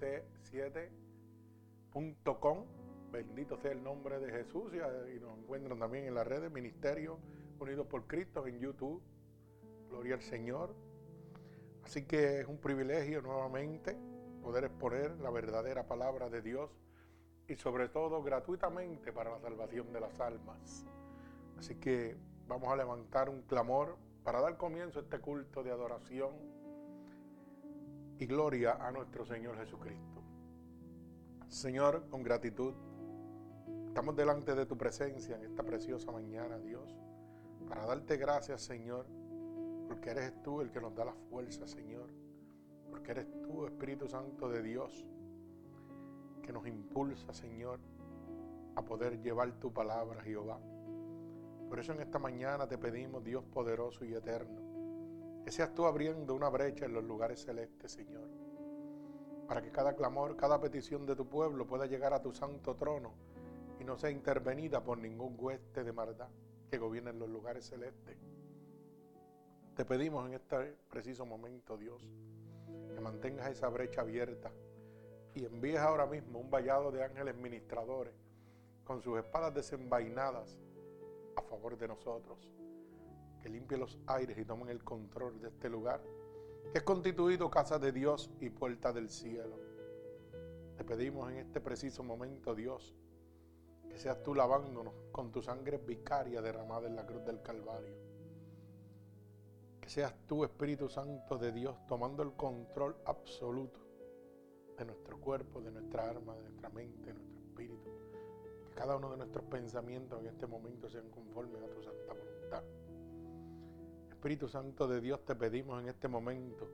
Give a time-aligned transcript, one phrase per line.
[0.00, 2.64] mupc7.com.
[3.12, 7.18] Bendito sea el nombre de Jesús y, y nos encuentran también en las redes Ministerio
[7.58, 9.02] Unidos por Cristo en YouTube.
[9.88, 10.74] Gloria al Señor.
[11.84, 13.96] Así que es un privilegio nuevamente
[14.42, 16.70] poder exponer la verdadera palabra de Dios
[17.48, 20.86] y sobre todo gratuitamente para la salvación de las almas.
[21.58, 26.30] Así que vamos a levantar un clamor para dar comienzo a este culto de adoración
[28.20, 30.22] y gloria a nuestro Señor Jesucristo.
[31.48, 32.74] Señor, con gratitud,
[33.88, 36.94] estamos delante de tu presencia en esta preciosa mañana, Dios,
[37.66, 39.06] para darte gracias, Señor,
[39.88, 42.10] porque eres tú el que nos da la fuerza, Señor,
[42.90, 45.06] porque eres tú, Espíritu Santo de Dios,
[46.42, 47.80] que nos impulsa, Señor,
[48.76, 50.60] a poder llevar tu palabra, Jehová.
[51.70, 54.60] Por eso en esta mañana te pedimos, Dios poderoso y eterno,
[55.44, 58.28] que seas tú abriendo una brecha en los lugares celestes, Señor,
[59.48, 63.14] para que cada clamor, cada petición de tu pueblo pueda llegar a tu santo trono
[63.78, 66.28] y no sea intervenida por ningún hueste de maldad
[66.70, 68.16] que gobierne en los lugares celestes.
[69.74, 72.02] Te pedimos en este preciso momento, Dios,
[72.94, 74.52] que mantengas esa brecha abierta
[75.34, 78.14] y envíes ahora mismo un vallado de ángeles ministradores
[78.84, 80.58] con sus espadas desenvainadas
[81.36, 82.50] a favor de nosotros,
[83.40, 86.02] que limpie los aires y tomen el control de este lugar,
[86.72, 89.58] que es constituido casa de Dios y puerta del cielo.
[90.76, 92.94] Te pedimos en este preciso momento, Dios,
[93.88, 98.10] que seas tú lavándonos con tu sangre vicaria derramada en la cruz del Calvario
[99.90, 103.80] seas tú, Espíritu Santo de Dios, tomando el control absoluto
[104.78, 107.90] de nuestro cuerpo, de nuestra alma, de nuestra mente, de nuestro espíritu.
[108.68, 112.62] Que cada uno de nuestros pensamientos en este momento sean conformes a tu santa voluntad.
[114.20, 116.68] Espíritu Santo de Dios, te pedimos en este momento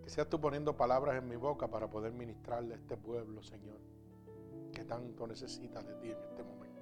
[0.00, 3.80] que seas tú poniendo palabras en mi boca para poder ministrarle a este pueblo, Señor,
[4.72, 6.80] que tanto necesita de ti en este momento.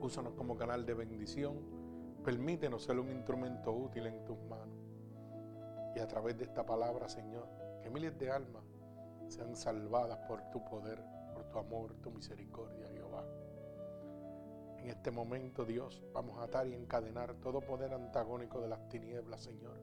[0.00, 1.78] Úsanos como canal de bendición
[2.24, 4.78] Permítenos ser un instrumento útil en tus manos.
[5.94, 7.48] Y a través de esta palabra, Señor,
[7.82, 8.64] que miles de almas
[9.28, 11.02] sean salvadas por tu poder,
[11.32, 13.07] por tu amor, tu misericordia, Jehová.
[14.78, 19.42] En este momento, Dios, vamos a atar y encadenar todo poder antagónico de las tinieblas,
[19.42, 19.78] Señor,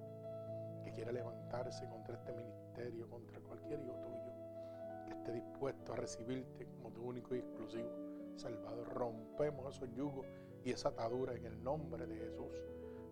[0.83, 6.65] que quiera levantarse contra este ministerio, contra cualquier hijo tuyo, que esté dispuesto a recibirte
[6.65, 8.05] como tu único y exclusivo
[8.37, 8.87] Salvador.
[8.93, 10.25] Rompemos esos yugos
[10.63, 12.51] y esa atadura en el nombre de Jesús.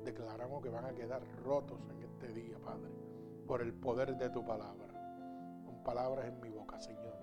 [0.04, 2.92] Declaramos que van a quedar rotos en este día, Padre,
[3.48, 4.88] por el poder de tu palabra.
[5.66, 7.18] Con palabras en mi boca, Señor,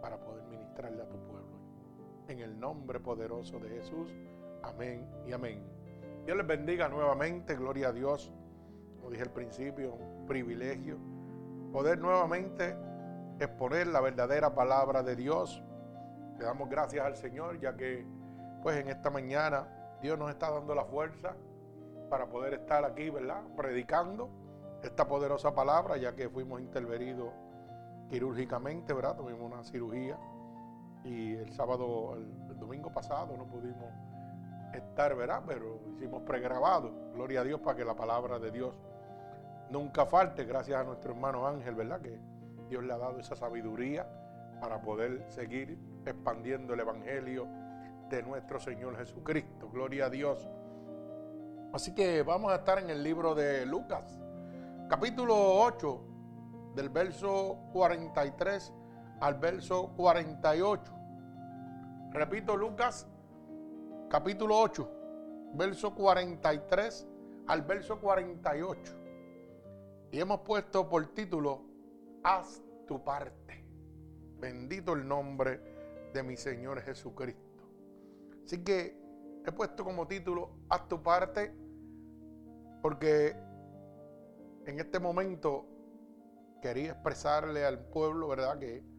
[0.00, 1.53] para poder ministrarle a tu pueblo.
[2.28, 4.10] En el nombre poderoso de Jesús.
[4.62, 5.62] Amén y amén.
[6.24, 8.32] Dios les bendiga nuevamente, gloria a Dios.
[8.96, 10.96] Como dije al principio, un privilegio
[11.70, 12.74] poder nuevamente
[13.40, 15.62] exponer la verdadera palabra de Dios.
[16.38, 18.06] Le damos gracias al Señor, ya que
[18.62, 19.68] pues en esta mañana
[20.00, 21.36] Dios nos está dando la fuerza
[22.08, 23.42] para poder estar aquí, ¿verdad?
[23.54, 24.30] Predicando
[24.82, 27.34] esta poderosa palabra, ya que fuimos intervenidos
[28.08, 29.16] quirúrgicamente, ¿verdad?
[29.16, 30.18] Tuvimos una cirugía
[31.04, 33.92] y el sábado, el, domingo pasado no pudimos
[34.72, 35.42] estar, ¿verdad?
[35.46, 36.90] Pero hicimos pregrabado.
[37.12, 38.74] Gloria a Dios para que la palabra de Dios
[39.70, 42.00] nunca falte, gracias a nuestro hermano Ángel, ¿verdad?
[42.00, 42.18] Que
[42.68, 44.08] Dios le ha dado esa sabiduría
[44.60, 47.46] para poder seguir expandiendo el Evangelio
[48.08, 49.68] de nuestro Señor Jesucristo.
[49.68, 50.48] Gloria a Dios.
[51.74, 54.18] Así que vamos a estar en el libro de Lucas,
[54.88, 56.00] capítulo 8,
[56.76, 58.72] del verso 43
[59.24, 60.92] al verso 48.
[62.10, 63.08] Repito, Lucas,
[64.10, 64.90] capítulo 8,
[65.54, 67.08] verso 43
[67.46, 68.92] al verso 48.
[70.12, 71.62] Y hemos puesto por título,
[72.22, 73.64] Haz tu parte.
[74.40, 77.64] Bendito el nombre de mi Señor Jesucristo.
[78.44, 79.00] Así que
[79.46, 81.56] he puesto como título, haz tu parte,
[82.82, 83.34] porque
[84.66, 85.66] en este momento
[86.60, 88.58] quería expresarle al pueblo, ¿verdad?
[88.58, 88.93] Que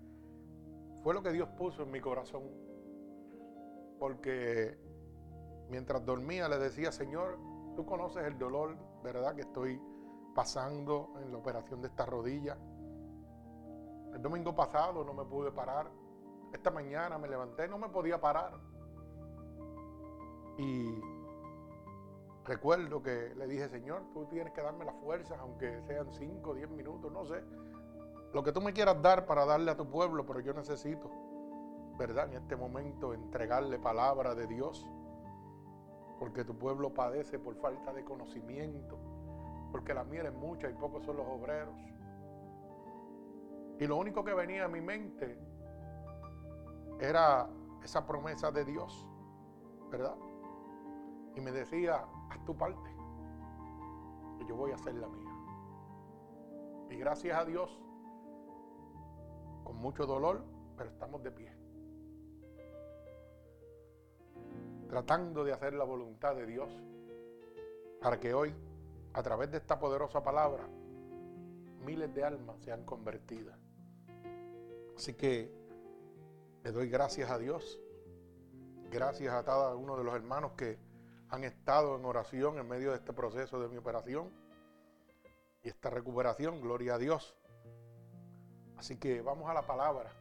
[1.06, 2.50] fue lo que Dios puso en mi corazón.
[4.00, 4.76] Porque
[5.70, 7.38] mientras dormía le decía, Señor,
[7.76, 9.36] tú conoces el dolor, ¿verdad?
[9.36, 9.80] Que estoy
[10.34, 12.58] pasando en la operación de esta rodilla.
[14.16, 15.92] El domingo pasado no me pude parar.
[16.52, 18.60] Esta mañana me levanté no me podía parar.
[20.58, 20.90] Y
[22.46, 26.68] recuerdo que le dije, Señor, tú tienes que darme las fuerzas, aunque sean 5, 10
[26.72, 27.44] minutos, no sé.
[28.36, 31.10] Lo que tú me quieras dar para darle a tu pueblo, pero yo necesito,
[31.98, 32.26] ¿verdad?
[32.26, 34.86] En este momento entregarle palabra de Dios.
[36.20, 38.98] porque tu pueblo padece por falta de conocimiento,
[39.72, 41.76] porque la miel es mucha y pocos son los obreros.
[43.80, 45.38] Y lo único que venía a mi mente
[47.00, 47.50] era
[47.84, 49.06] esa promesa de Dios,
[49.92, 50.16] ¿verdad?
[51.36, 52.90] Y me decía, haz tu parte,
[54.40, 55.32] y yo voy a hacer la mía.
[56.90, 57.78] Y gracias a Dios,
[59.66, 60.42] con mucho dolor,
[60.78, 61.52] pero estamos de pie.
[64.88, 66.70] Tratando de hacer la voluntad de Dios
[68.00, 68.56] para que hoy,
[69.14, 70.66] a través de esta poderosa palabra,
[71.84, 73.60] miles de almas sean convertidas.
[74.96, 75.52] Así que
[76.64, 77.82] le doy gracias a Dios,
[78.92, 80.78] gracias a cada uno de los hermanos que
[81.30, 84.32] han estado en oración en medio de este proceso de mi operación
[85.64, 87.36] y esta recuperación, gloria a Dios.
[88.78, 90.12] Así que vamos a la palabra.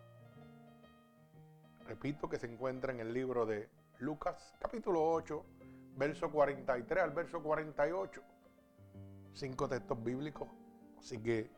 [1.87, 3.69] Repito que se encuentra en el libro de
[3.99, 5.45] Lucas capítulo 8,
[5.97, 8.23] verso 43 al verso 48.
[9.35, 10.49] Cinco textos bíblicos.
[10.99, 11.51] Así que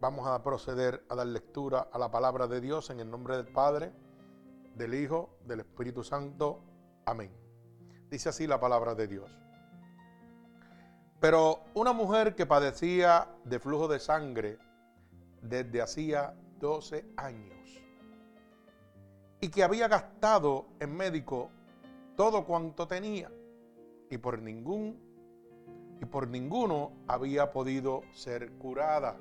[0.00, 3.48] vamos a proceder a dar lectura a la palabra de Dios en el nombre del
[3.48, 3.92] Padre,
[4.74, 6.60] del Hijo, del Espíritu Santo.
[7.06, 7.30] Amén.
[8.10, 9.30] Dice así la palabra de Dios.
[11.20, 14.58] Pero una mujer que padecía de flujo de sangre
[15.42, 17.82] desde hacía 12 años
[19.40, 21.50] y que había gastado en médico
[22.16, 23.30] todo cuanto tenía
[24.10, 24.98] y por ningún
[26.00, 29.16] y por ninguno había podido ser curada.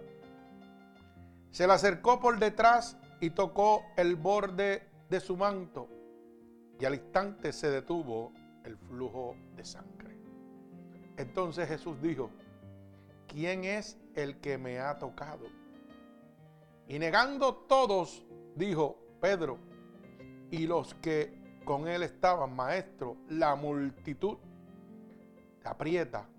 [1.50, 5.88] Se le acercó por detrás y tocó el borde de su manto
[6.80, 8.32] y al instante se detuvo
[8.64, 10.18] el flujo de sangre.
[11.18, 12.30] Entonces Jesús dijo,
[13.28, 15.46] ¿quién es el que me ha tocado?
[16.88, 18.26] Y negando todos,
[18.56, 19.58] dijo Pedro,
[20.52, 24.38] y los que con él estaban, maestro, la multitud
[25.62, 26.30] te aprieta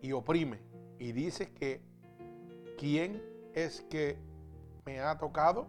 [0.00, 0.60] y oprime.
[0.98, 1.80] Y dice que,
[2.78, 3.20] ¿quién
[3.54, 4.16] es que
[4.84, 5.66] me ha tocado?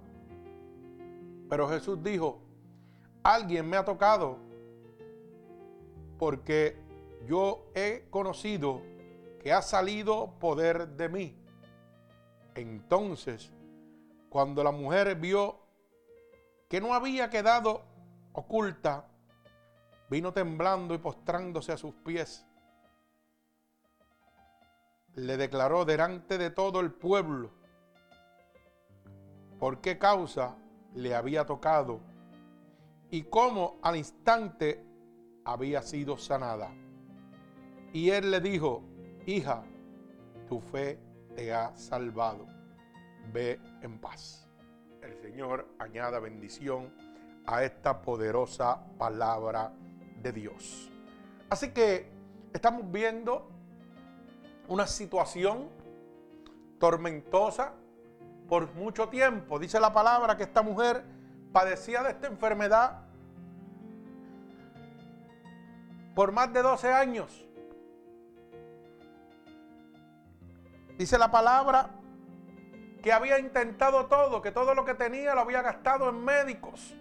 [1.50, 2.40] Pero Jesús dijo,
[3.24, 4.38] alguien me ha tocado
[6.20, 6.78] porque
[7.28, 8.82] yo he conocido
[9.42, 11.36] que ha salido poder de mí.
[12.54, 13.52] Entonces,
[14.36, 15.62] cuando la mujer vio
[16.68, 17.84] que no había quedado
[18.34, 19.08] oculta,
[20.10, 22.46] vino temblando y postrándose a sus pies.
[25.14, 27.50] Le declaró delante de todo el pueblo
[29.58, 30.58] por qué causa
[30.94, 32.02] le había tocado
[33.12, 34.86] y cómo al instante
[35.46, 36.74] había sido sanada.
[37.94, 38.84] Y él le dijo,
[39.26, 39.64] hija,
[40.50, 41.00] tu fe
[41.38, 42.55] te ha salvado.
[43.32, 44.48] Ve en paz
[45.02, 46.94] el Señor añada bendición
[47.46, 49.72] a esta poderosa palabra
[50.22, 50.92] de Dios.
[51.50, 52.10] Así que
[52.54, 53.50] estamos viendo
[54.68, 55.70] una situación
[56.80, 57.74] tormentosa
[58.48, 59.60] por mucho tiempo.
[59.60, 61.04] Dice la palabra que esta mujer
[61.52, 63.02] padecía de esta enfermedad
[66.16, 67.46] por más de 12 años.
[70.98, 71.90] Dice la palabra
[73.06, 76.96] que había intentado todo, que todo lo que tenía lo había gastado en médicos.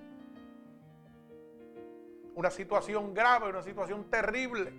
[2.34, 4.70] Una situación grave, una situación terrible.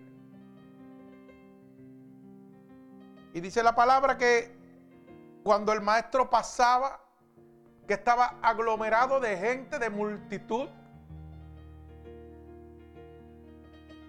[3.33, 4.55] Y dice la palabra que
[5.43, 7.01] cuando el maestro pasaba,
[7.87, 10.69] que estaba aglomerado de gente, de multitud,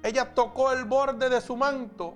[0.03, 2.15] ella tocó el borde de su manto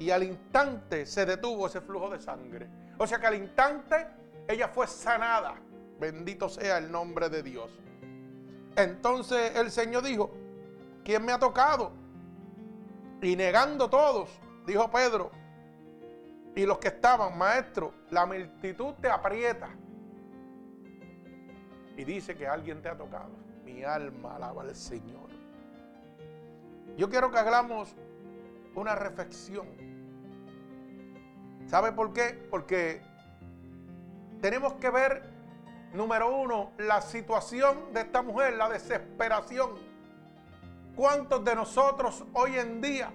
[0.00, 2.85] y al instante se detuvo ese flujo de sangre.
[2.98, 4.06] O sea que al instante
[4.48, 5.56] ella fue sanada.
[5.98, 7.70] Bendito sea el nombre de Dios.
[8.76, 10.30] Entonces el Señor dijo,
[11.04, 11.92] ¿quién me ha tocado?
[13.22, 14.30] Y negando todos,
[14.66, 15.30] dijo Pedro,
[16.54, 19.68] y los que estaban, maestro, la multitud te aprieta.
[21.96, 23.30] Y dice que alguien te ha tocado.
[23.62, 25.28] Mi alma alaba al Señor.
[26.96, 27.94] Yo quiero que hagamos
[28.74, 29.66] una reflexión
[31.66, 32.46] ¿Sabe por qué?
[32.50, 33.02] Porque
[34.40, 35.22] tenemos que ver,
[35.92, 39.70] número uno, la situación de esta mujer, la desesperación.
[40.94, 43.10] ¿Cuántos de nosotros hoy en día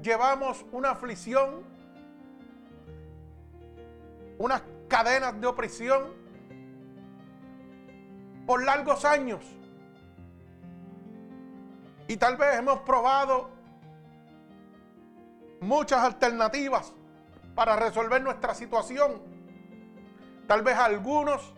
[0.00, 1.62] llevamos una aflicción,
[4.38, 6.14] unas cadenas de opresión
[8.46, 9.44] por largos años?
[12.08, 13.61] Y tal vez hemos probado
[15.62, 16.92] muchas alternativas
[17.54, 19.22] para resolver nuestra situación.
[20.46, 21.54] Tal vez algunos,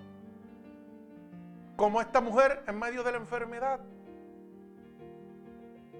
[1.76, 3.80] como esta mujer en medio de la enfermedad,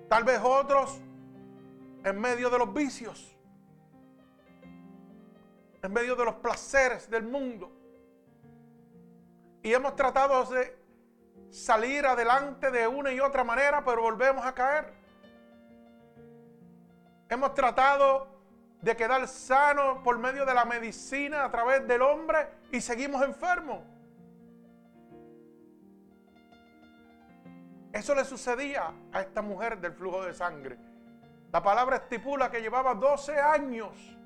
[0.09, 1.01] Tal vez otros
[2.05, 3.37] en medio de los vicios,
[5.83, 7.73] en medio de los placeres del mundo.
[9.63, 10.79] Y hemos tratado de
[11.51, 14.93] salir adelante de una y otra manera, pero volvemos a caer.
[17.35, 18.29] Hemos tratado
[18.81, 23.81] de quedar sanos por medio de la medicina a través del hombre y seguimos enfermos.
[27.93, 30.79] Eso le sucedía a esta mujer del flujo de sangre.
[31.51, 34.17] La palabra estipula que llevaba 12 años.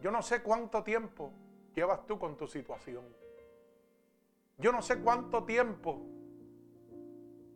[0.00, 1.32] Yo no sé cuánto tiempo
[1.74, 3.04] llevas tú con tu situación.
[4.58, 6.00] Yo no sé cuánto tiempo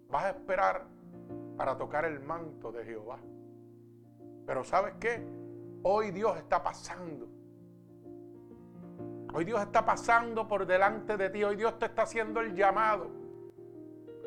[0.09, 0.85] vas a esperar
[1.57, 3.21] para tocar el manto de Jehová.
[4.49, 5.23] Pero ¿sabes qué?
[5.83, 7.28] Hoy Dios está pasando.
[9.35, 11.45] Hoy Dios está pasando por delante de ti.
[11.45, 13.11] Hoy Dios te está haciendo el llamado.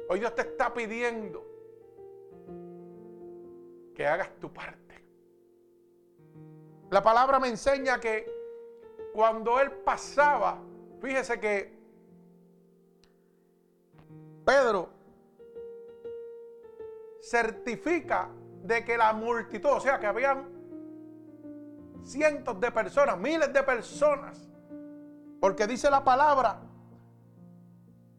[0.09, 1.43] Hoy Dios te está pidiendo
[3.95, 5.03] que hagas tu parte.
[6.91, 8.31] La palabra me enseña que
[9.13, 10.59] cuando Él pasaba,
[11.01, 11.73] fíjese que
[14.45, 14.87] Pedro
[17.23, 18.29] certifica
[18.63, 20.49] de que la multitud, o sea que habían
[22.03, 24.49] cientos de personas, miles de personas,
[25.39, 26.61] porque dice la palabra,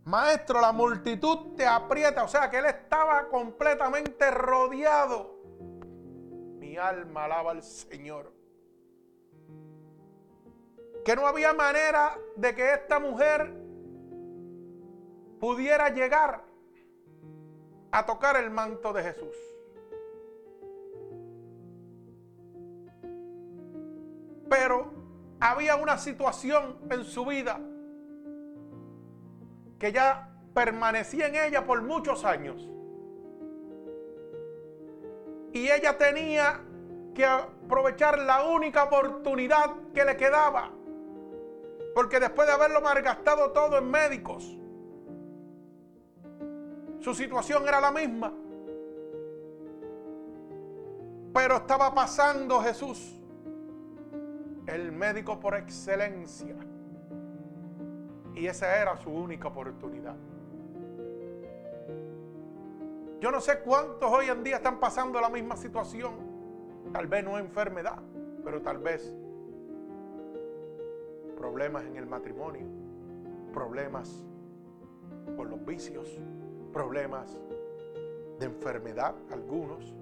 [0.04, 5.40] maestro, la multitud te aprieta, o sea que él estaba completamente rodeado
[6.58, 8.32] mi alma alaba al Señor.
[11.04, 13.52] Que no había manera de que esta mujer
[15.40, 16.44] pudiera llegar
[17.90, 19.51] a tocar el manto de Jesús.
[24.52, 24.92] Pero
[25.40, 27.58] había una situación en su vida
[29.78, 32.68] que ya permanecía en ella por muchos años.
[35.54, 36.60] Y ella tenía
[37.14, 40.70] que aprovechar la única oportunidad que le quedaba.
[41.94, 44.58] Porque después de haberlo malgastado todo en médicos,
[47.00, 48.34] su situación era la misma.
[51.32, 53.21] Pero estaba pasando Jesús,
[54.66, 56.54] el médico por excelencia.
[58.34, 60.16] Y esa era su única oportunidad.
[63.20, 66.14] Yo no sé cuántos hoy en día están pasando la misma situación.
[66.92, 68.00] Tal vez no enfermedad,
[68.44, 69.14] pero tal vez
[71.36, 72.66] problemas en el matrimonio,
[73.52, 74.24] problemas
[75.36, 76.18] por los vicios,
[76.72, 77.38] problemas
[78.38, 79.94] de enfermedad algunos.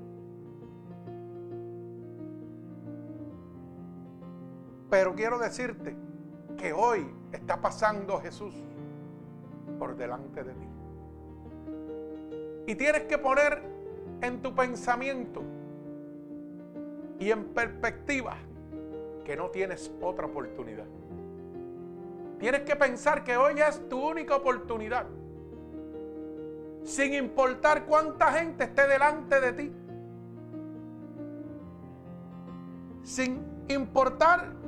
[4.90, 5.94] Pero quiero decirte
[6.58, 8.54] que hoy está pasando Jesús
[9.78, 10.68] por delante de ti.
[12.66, 13.62] Y tienes que poner
[14.20, 15.42] en tu pensamiento
[17.18, 18.36] y en perspectiva
[19.24, 20.86] que no tienes otra oportunidad.
[22.38, 25.06] Tienes que pensar que hoy es tu única oportunidad.
[26.82, 29.72] Sin importar cuánta gente esté delante de ti.
[33.02, 34.59] Sin importar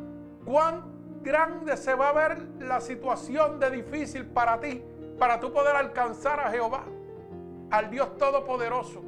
[0.44, 0.84] cuán
[1.22, 4.82] grande se va a ver la situación de difícil para ti,
[5.18, 6.84] para tú poder alcanzar a Jehová
[7.70, 9.02] al Dios Todopoderoso.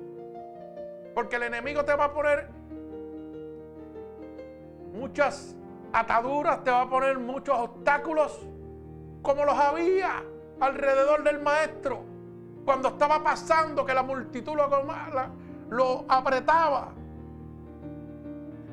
[1.14, 2.48] Porque el enemigo te va a poner
[4.92, 5.56] muchas
[5.92, 8.40] ataduras, te va a poner muchos obstáculos,
[9.22, 10.22] como los había
[10.60, 12.04] alrededor del maestro,
[12.64, 14.68] cuando estaba pasando que la multitud lo,
[15.70, 16.88] lo apretaba.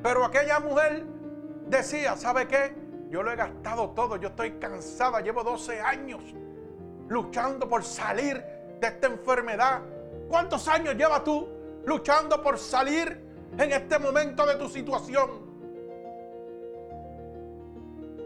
[0.02, 1.06] Pero aquella mujer
[1.72, 2.76] decía, ¿sabe qué?
[3.10, 6.22] Yo lo he gastado todo, yo estoy cansada, llevo 12 años
[7.08, 8.44] luchando por salir
[8.80, 9.82] de esta enfermedad.
[10.30, 11.48] ¿Cuántos años llevas tú
[11.86, 13.22] luchando por salir
[13.58, 15.30] en este momento de tu situación?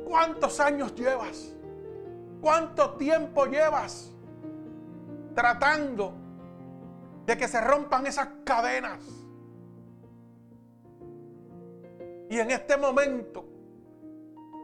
[0.06, 1.54] ¿Cuántos años llevas?
[2.42, 4.12] ¿Cuánto tiempo llevas
[5.34, 6.14] tratando
[7.26, 9.00] de que se rompan esas cadenas?
[12.36, 13.46] Y en este momento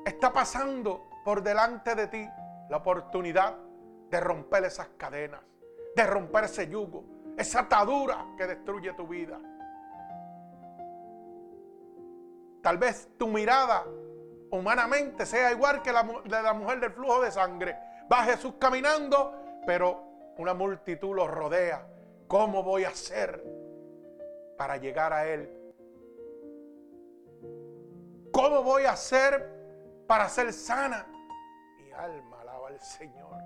[0.06, 2.30] está pasando por delante de ti
[2.70, 3.56] la oportunidad
[4.10, 5.40] de romper esas cadenas
[5.96, 7.06] de romper ese yugo,
[7.38, 9.40] esa atadura que destruye tu vida.
[12.62, 13.86] Tal vez tu mirada
[14.50, 17.78] humanamente sea igual que la de la mujer del flujo de sangre.
[18.12, 21.88] Va Jesús caminando, pero una multitud lo rodea.
[22.28, 23.42] ¿Cómo voy a hacer
[24.58, 25.61] para llegar a Él?
[28.32, 31.06] ¿Cómo voy a hacer para ser sana?
[31.78, 33.42] Mi alma alaba al Señor.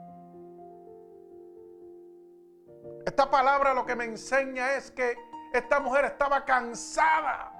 [3.05, 5.15] Esta palabra lo que me enseña es que
[5.53, 7.51] esta mujer estaba cansada.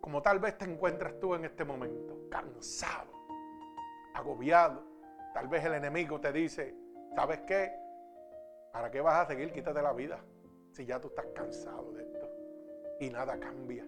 [0.00, 3.12] Como tal vez te encuentras tú en este momento, cansado,
[4.14, 4.82] agobiado.
[5.34, 6.74] Tal vez el enemigo te dice,
[7.14, 7.72] ¿sabes qué?
[8.72, 9.52] ¿Para qué vas a seguir?
[9.52, 10.18] Quítate la vida
[10.72, 12.28] si ya tú estás cansado de esto
[13.00, 13.84] y nada cambia.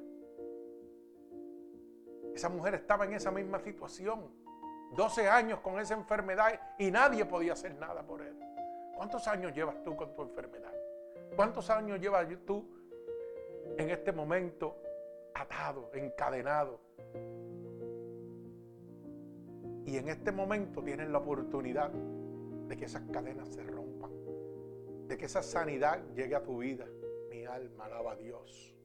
[2.35, 4.31] Esa mujer estaba en esa misma situación.
[4.95, 8.39] 12 años con esa enfermedad y nadie podía hacer nada por él.
[8.95, 10.73] ¿Cuántos años llevas tú con tu enfermedad?
[11.35, 12.69] ¿Cuántos años llevas tú
[13.79, 14.77] en este momento
[15.35, 16.81] atado, encadenado?
[19.87, 24.13] Y en este momento tienes la oportunidad de que esas cadenas se rompan,
[25.09, 26.87] de que esa sanidad llegue a tu vida.
[27.31, 28.77] Mi alma alaba a Dios.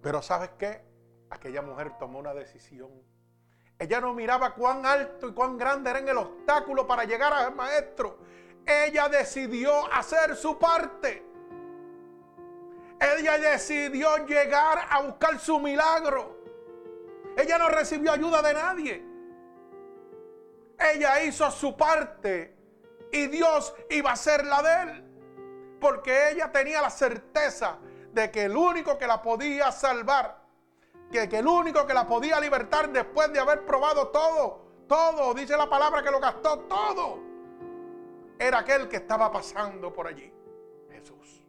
[0.00, 0.93] Pero ¿sabes qué?
[1.30, 2.90] Aquella mujer tomó una decisión.
[3.78, 8.18] Ella no miraba cuán alto y cuán grande era el obstáculo para llegar al maestro.
[8.64, 11.24] Ella decidió hacer su parte.
[13.00, 16.38] Ella decidió llegar a buscar su milagro.
[17.36, 19.04] Ella no recibió ayuda de nadie.
[20.78, 22.56] Ella hizo su parte
[23.12, 25.04] y Dios iba a ser la de él.
[25.80, 27.78] Porque ella tenía la certeza
[28.12, 30.43] de que el único que la podía salvar,
[31.14, 35.68] que, el único que la podía libertar después de haber probado todo, todo, dice la
[35.68, 37.20] palabra que lo gastó todo,
[38.38, 40.32] era aquel que estaba pasando por allí,
[40.90, 41.46] Jesús.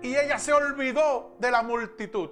[0.00, 2.30] Y ella se olvidó de la multitud.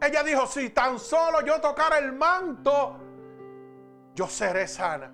[0.00, 2.96] Ella dijo, si tan solo yo tocara el manto,
[4.14, 5.12] yo seré sana.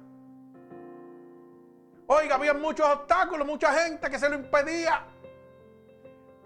[2.09, 5.07] Oiga, había muchos obstáculos, mucha gente que se lo impedía.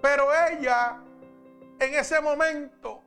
[0.03, 1.03] Pero ella,
[1.79, 3.03] en ese momento,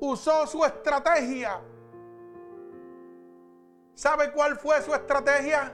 [0.00, 1.60] usó su estrategia.
[3.94, 5.72] ¿Sabe cuál fue su estrategia?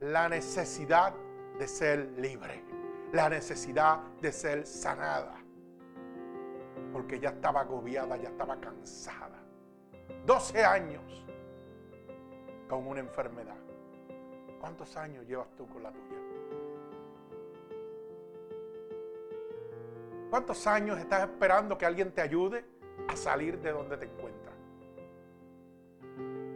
[0.00, 1.14] La necesidad
[1.58, 2.64] de ser libre.
[3.12, 5.34] La necesidad de ser sanada.
[6.92, 9.38] Porque ya estaba agobiada, ya estaba cansada.
[10.26, 11.24] 12 años
[12.68, 13.56] con una enfermedad.
[14.60, 16.27] ¿Cuántos años llevas tú con la tuya?
[20.30, 22.64] ¿Cuántos años estás esperando que alguien te ayude
[23.08, 24.54] a salir de donde te encuentras?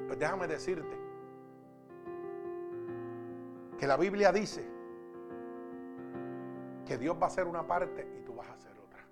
[0.06, 0.96] Pues déjame decirte
[3.78, 4.64] que la Biblia dice
[6.86, 9.04] que Dios va a hacer una parte y tú vas a hacer otra.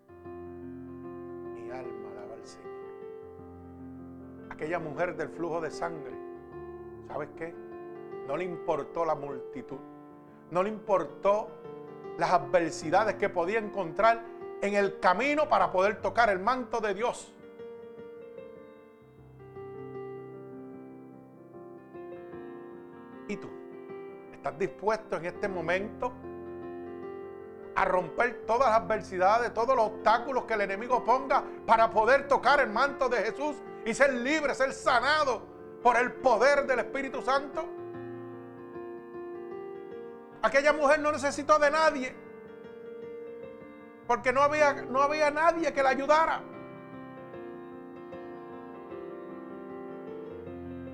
[1.55, 2.71] Mi alma alaba al Señor.
[4.51, 6.31] Aquella mujer del flujo de sangre
[7.13, 7.55] ¿sabes qué?
[8.27, 9.79] No le importó la multitud.
[10.51, 11.49] No le importó
[12.19, 14.23] las adversidades que podía encontrar
[14.63, 17.33] en el camino para poder tocar el manto de Dios.
[23.29, 23.49] ¿Y tú?
[24.33, 26.13] ¿Estás dispuesto en este momento
[27.77, 32.61] a romper todas las adversidades, todos los obstáculos que el enemigo ponga para poder tocar
[32.61, 35.43] el manto de Jesús y ser libre, ser sanado
[35.83, 37.65] por el poder del Espíritu Santo.
[40.43, 42.15] Aquella mujer no necesitó de nadie,
[44.11, 46.41] porque no había, no había nadie que la ayudara.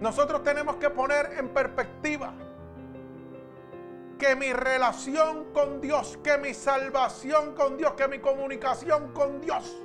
[0.03, 2.35] Nosotros tenemos que poner en perspectiva
[4.19, 9.83] que mi relación con Dios, que mi salvación con Dios, que mi comunicación con Dios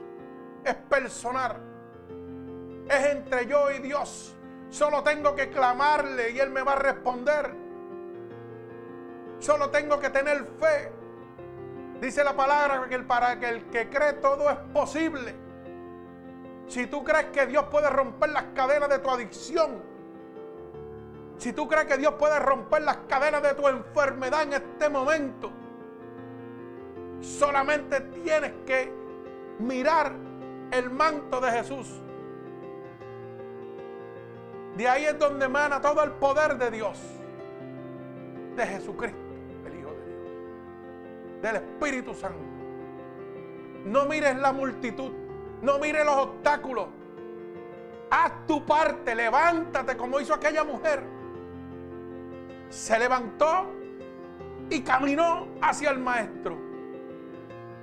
[0.66, 1.56] es personal.
[2.90, 4.36] Es entre yo y Dios.
[4.70, 7.50] Solo tengo que clamarle y Él me va a responder.
[9.40, 11.01] Solo tengo que tener fe.
[12.02, 15.36] Dice la palabra que para que el que cree todo es posible.
[16.68, 19.84] Si tú crees que Dios puede romper las cadenas de tu adicción,
[21.38, 25.52] si tú crees que Dios puede romper las cadenas de tu enfermedad en este momento,
[27.20, 28.92] solamente tienes que
[29.60, 30.12] mirar
[30.72, 32.02] el manto de Jesús.
[34.76, 37.00] De ahí es donde emana todo el poder de Dios,
[38.56, 39.31] de Jesucristo,
[41.42, 42.40] del Espíritu Santo.
[43.86, 45.12] No mires la multitud,
[45.62, 46.88] no mires los obstáculos.
[48.10, 51.04] Haz tu parte, levántate como hizo aquella mujer.
[52.70, 53.72] Se levantó
[54.70, 56.58] y caminó hacia el maestro.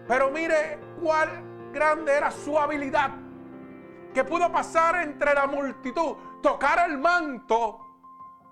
[0.07, 1.29] Pero mire cuál
[1.73, 3.11] grande era su habilidad
[4.15, 7.79] que pudo pasar entre la multitud, tocar el manto,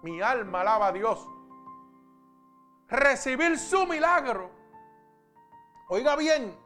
[0.03, 1.27] mi alma alaba a Dios,
[2.89, 4.56] recibir su milagro.
[5.89, 6.57] Oiga bien,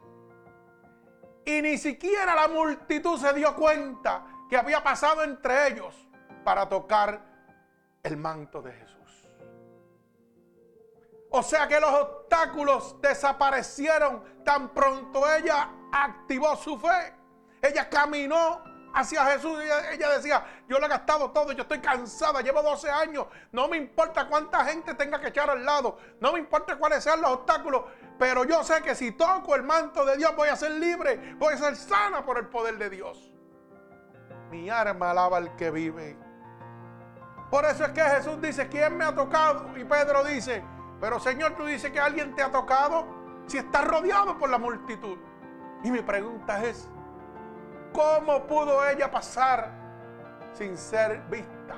[1.45, 6.07] y ni siquiera la multitud se dio cuenta que había pasado entre ellos.
[6.45, 7.21] para tocar
[8.03, 9.29] el manto de Jesús.
[11.31, 17.15] O sea que los obstáculos desaparecieron tan pronto ella activó su fe.
[17.61, 19.59] Ella caminó hacia Jesús.
[19.93, 23.27] Ella, decía, yo he gastado todo, yo estoy cansada, llevo 12 años.
[23.53, 25.99] No me importa cuánta gente tenga que echar al lado.
[26.21, 27.85] No me importa cuáles sean los obstáculos.
[28.19, 31.55] Pero yo sé que si toco el manto de Dios voy a ser libre, voy
[31.55, 33.31] a ser sana por el poder de Dios.
[34.51, 36.19] Mi alma alaba al que vive.
[37.51, 39.77] Por eso es que Jesús dice, ¿quién me ha tocado?
[39.77, 40.63] Y Pedro dice,
[41.01, 43.07] pero Señor, tú dices que alguien te ha tocado
[43.47, 45.19] si estás rodeado por la multitud.
[45.83, 46.89] Y mi pregunta es,
[47.93, 49.71] ¿cómo pudo ella pasar
[50.53, 51.77] sin ser vista?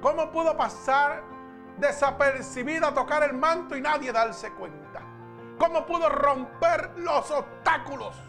[0.00, 1.22] ¿Cómo pudo pasar
[1.78, 5.00] desapercibida a tocar el manto y nadie darse cuenta?
[5.58, 8.20] ¿Cómo pudo romper los obstáculos?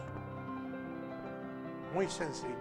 [1.94, 2.54] Muy sencillo.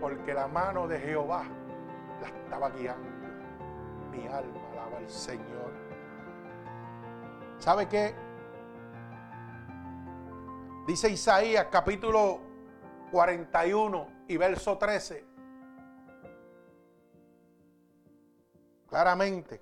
[0.00, 1.44] Porque la mano de Jehová
[2.20, 3.08] la estaba guiando
[4.10, 5.72] mi alma alaba al Señor.
[7.58, 8.25] ¿Sabe qué?
[10.86, 12.40] Dice Isaías capítulo
[13.10, 15.24] 41 y verso 13.
[18.88, 19.60] Claramente.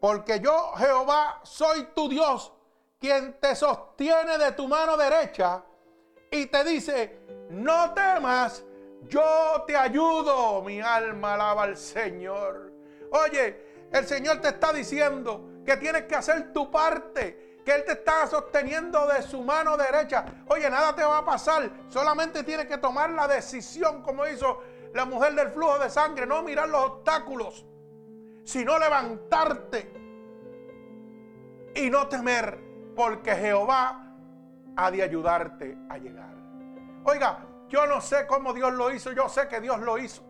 [0.00, 2.52] Porque yo, Jehová, soy tu Dios,
[2.98, 5.62] quien te sostiene de tu mano derecha
[6.32, 8.64] y te dice, no temas,
[9.06, 10.62] yo te ayudo.
[10.62, 12.72] Mi alma alaba al Señor.
[13.12, 17.92] Oye, el Señor te está diciendo que tienes que hacer tu parte, que Él te
[17.92, 20.24] está sosteniendo de su mano derecha.
[20.46, 24.62] Oye, nada te va a pasar, solamente tienes que tomar la decisión como hizo
[24.94, 27.66] la mujer del flujo de sangre, no mirar los obstáculos,
[28.42, 29.92] sino levantarte
[31.74, 32.58] y no temer,
[32.96, 34.14] porque Jehová
[34.74, 36.34] ha de ayudarte a llegar.
[37.04, 40.22] Oiga, yo no sé cómo Dios lo hizo, yo sé que Dios lo hizo.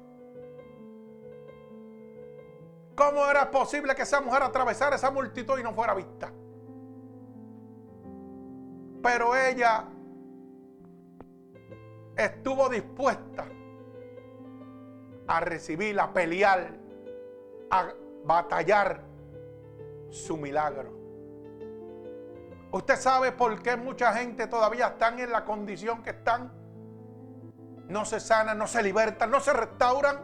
[2.97, 6.33] ¿Cómo era posible que esa mujer atravesara esa multitud y no fuera vista?
[9.03, 9.85] Pero ella
[12.17, 13.47] estuvo dispuesta
[15.27, 16.79] a recibir, a pelear,
[17.71, 17.93] a
[18.25, 19.03] batallar
[20.11, 20.99] su milagro.
[22.71, 26.53] Usted sabe por qué mucha gente todavía están en la condición que están.
[27.89, 30.19] No se sanan, no se libertan, no se restauran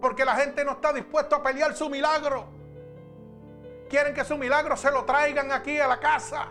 [0.00, 2.46] porque la gente no está dispuesta a pelear su milagro.
[3.90, 6.48] Quieren que su milagro se lo traigan aquí a la casa.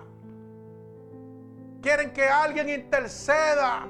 [1.88, 3.88] Quieren que alguien interceda.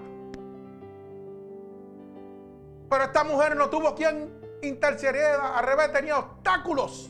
[2.87, 5.57] Pero esta mujer no tuvo quien intercediera.
[5.57, 7.09] Al revés, tenía obstáculos.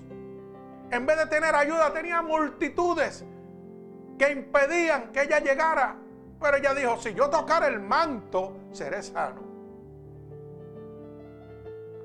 [0.90, 3.26] En vez de tener ayuda, tenía multitudes
[4.18, 5.98] que impedían que ella llegara.
[6.40, 9.42] Pero ella dijo, si yo tocar el manto, seré sano.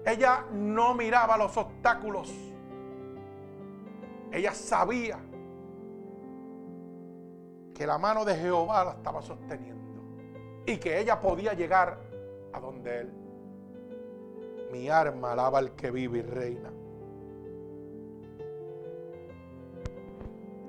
[0.04, 2.34] Ella no miraba los obstáculos.
[4.32, 5.20] Ella sabía
[7.74, 9.82] que la mano de Jehová la estaba sosteniendo
[10.66, 11.98] y que ella podía llegar
[12.52, 13.12] a donde Él.
[14.70, 16.70] Mi arma alaba al que vive y reina.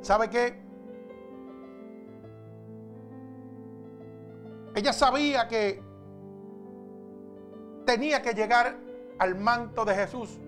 [0.02, 0.62] ¿Sabe qué?
[4.76, 5.82] Ella sabía que
[7.86, 8.76] tenía que llegar
[9.20, 10.40] al manto de Jesús,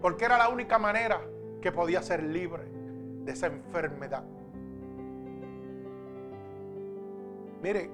[0.00, 1.20] porque era la única manera
[1.60, 2.64] que podía ser libre
[3.24, 4.24] de esa enfermedad.
[7.64, 7.88] Mire,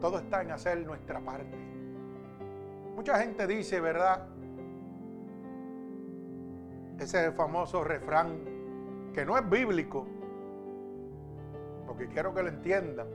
[0.00, 1.54] todo está en hacer nuestra parte.
[2.96, 4.26] Mucha gente dice, ¿verdad?
[6.98, 10.06] Ese famoso refrán que no es bíblico,
[11.86, 13.06] porque quiero que lo entiendan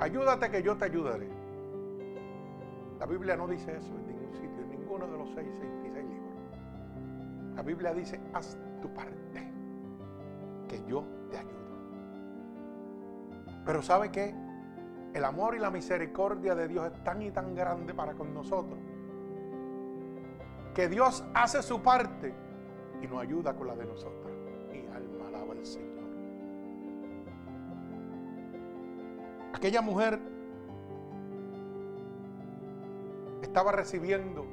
[0.00, 1.28] Ayúdate que yo te ayudaré.
[2.98, 7.56] La Biblia no dice eso en ningún sitio, en ninguno de los 666 libros.
[7.56, 9.52] La Biblia dice, haz tu parte,
[10.66, 11.57] que yo te ayudo.
[13.68, 14.34] Pero ¿sabe qué?
[15.12, 18.78] El amor y la misericordia de Dios es tan y tan grande para con nosotros,
[20.74, 22.32] que Dios hace su parte
[23.02, 24.32] y nos ayuda con la de nosotros.
[24.72, 26.02] Mi alma alaba al Señor.
[29.52, 30.18] Aquella mujer
[33.42, 34.46] estaba recibiendo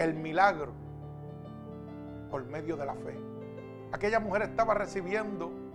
[0.00, 0.72] el milagro
[2.28, 3.16] por medio de la fe.
[3.92, 5.65] Aquella mujer estaba recibiendo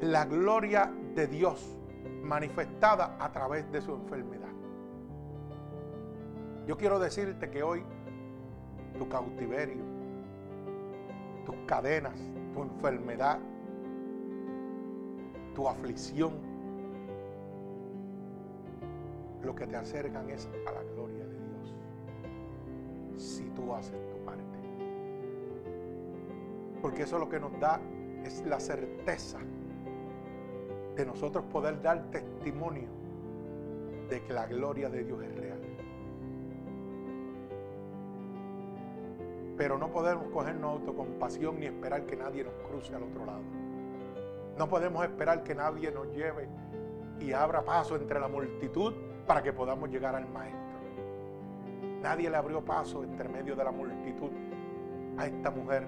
[0.00, 1.76] la gloria de Dios
[2.22, 4.48] manifestada a través de su enfermedad.
[6.66, 7.82] Yo quiero decirte que hoy
[8.98, 9.82] tu cautiverio,
[11.44, 12.18] tus cadenas,
[12.54, 13.38] tu enfermedad,
[15.54, 16.32] tu aflicción,
[19.42, 21.76] lo que te acercan es a la gloria de Dios.
[23.16, 24.44] Si tú haces tu parte.
[26.80, 27.80] Porque eso lo que nos da
[28.24, 29.38] es la certeza
[30.96, 32.88] de nosotros poder dar testimonio
[34.08, 35.60] de que la gloria de Dios es real.
[39.56, 43.42] Pero no podemos cogernos autocompasión ni esperar que nadie nos cruce al otro lado.
[44.56, 46.48] No podemos esperar que nadie nos lleve
[47.20, 48.94] y abra paso entre la multitud
[49.26, 50.60] para que podamos llegar al Maestro.
[52.02, 54.30] Nadie le abrió paso entre medio de la multitud
[55.18, 55.86] a esta mujer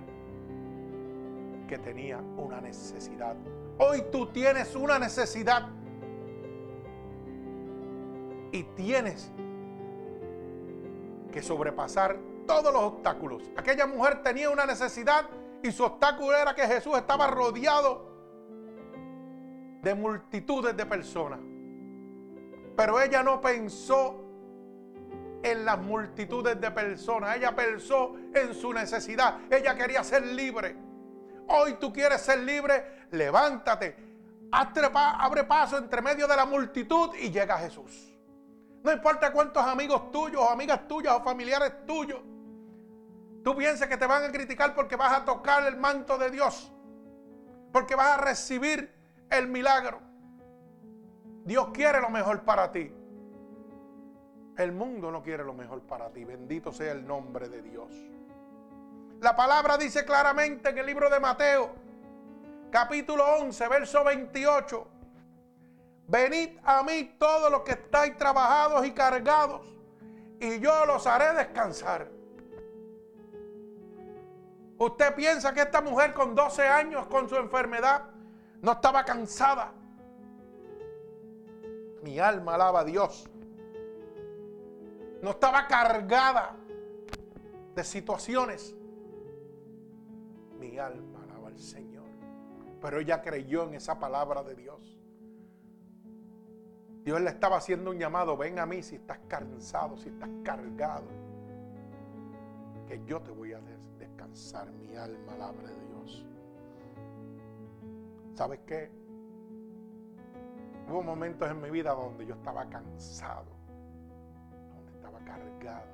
[1.66, 3.36] que tenía una necesidad.
[3.78, 5.68] Hoy tú tienes una necesidad
[8.52, 9.30] y tienes
[11.32, 13.50] que sobrepasar todos los obstáculos.
[13.56, 15.26] Aquella mujer tenía una necesidad
[15.62, 18.12] y su obstáculo era que Jesús estaba rodeado
[19.82, 21.40] de multitudes de personas.
[22.76, 24.22] Pero ella no pensó
[25.42, 30.76] en las multitudes de personas, ella pensó en su necesidad, ella quería ser libre.
[31.48, 33.96] Hoy tú quieres ser libre, levántate,
[34.50, 38.16] abre paso entre medio de la multitud y llega Jesús.
[38.82, 42.20] No importa cuántos amigos tuyos o amigas tuyas o familiares tuyos
[43.42, 46.72] Tú piensas que te van a criticar porque vas a tocar el manto de Dios.
[47.72, 48.92] Porque vas a recibir
[49.30, 50.00] el milagro.
[51.44, 52.94] Dios quiere lo mejor para ti.
[54.56, 56.24] El mundo no quiere lo mejor para ti.
[56.24, 57.92] Bendito sea el nombre de Dios.
[59.22, 61.70] La palabra dice claramente en el libro de Mateo,
[62.72, 64.88] capítulo 11, verso 28.
[66.08, 69.60] Venid a mí todos los que estáis trabajados y cargados,
[70.40, 72.10] y yo los haré descansar.
[74.78, 78.02] ¿Usted piensa que esta mujer con 12 años con su enfermedad
[78.60, 79.72] no estaba cansada?
[82.02, 83.30] Mi alma alaba a Dios.
[85.22, 86.56] No estaba cargada
[87.76, 88.74] de situaciones.
[90.62, 92.06] Mi alma alaba al Señor.
[92.80, 94.98] Pero ella creyó en esa palabra de Dios.
[97.04, 101.08] Dios le estaba haciendo un llamado, ven a mí si estás cansado, si estás cargado,
[102.86, 103.60] que yo te voy a
[104.70, 106.26] mi alma alabra de Dios.
[108.34, 108.90] ¿Sabes qué?
[110.88, 113.50] Hubo momentos en mi vida donde yo estaba cansado,
[114.74, 115.91] donde estaba cargado.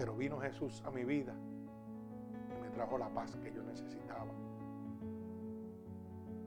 [0.00, 1.34] Pero vino Jesús a mi vida
[2.56, 4.32] y me trajo la paz que yo necesitaba.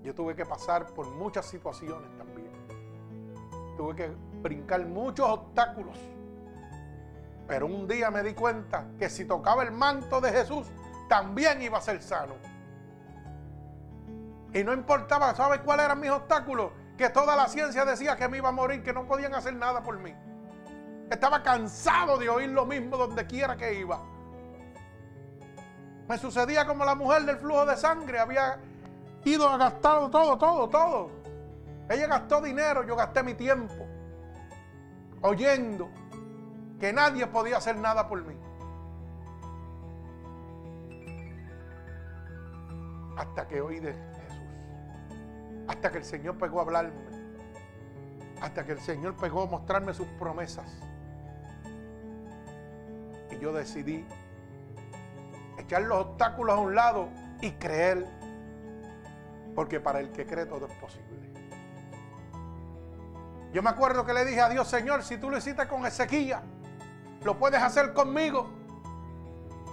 [0.02, 2.50] Yo tuve que pasar por muchas situaciones también.
[3.78, 4.12] Tuve que
[4.42, 6.00] brincar muchos obstáculos
[7.48, 10.66] pero un día me di cuenta que si tocaba el manto de Jesús,
[11.08, 12.34] también iba a ser sano.
[14.54, 16.72] Y no importaba, ¿sabe cuáles eran mis obstáculos?
[16.98, 19.84] Que toda la ciencia decía que me iba a morir, que no podían hacer nada
[19.84, 20.16] por mí.
[21.10, 24.02] Estaba cansado de oír lo mismo donde quiera que iba.
[26.08, 28.20] Me sucedía como la mujer del flujo de sangre.
[28.20, 28.60] Había
[29.24, 31.12] ido a gastar todo, todo, todo.
[31.90, 33.88] Ella gastó dinero, yo gasté mi tiempo.
[35.22, 35.90] Oyendo
[36.80, 38.36] que nadie podía hacer nada por mí.
[43.18, 44.42] Hasta que oí de Jesús.
[45.68, 47.14] Hasta que el Señor pegó a hablarme.
[48.42, 50.66] Hasta que el Señor pegó a mostrarme sus promesas.
[53.44, 54.06] Yo decidí
[55.58, 57.10] echar los obstáculos a un lado
[57.42, 58.08] y creer.
[59.54, 61.30] Porque para el que cree todo es posible.
[63.52, 66.38] Yo me acuerdo que le dije a Dios, Señor, si tú lo hiciste con Ezequiel,
[67.26, 68.50] lo puedes hacer conmigo.